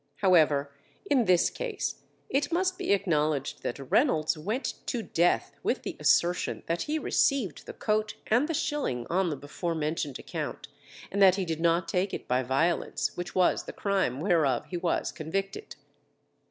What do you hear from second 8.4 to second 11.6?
the shilling on the before mentioned account, and that he did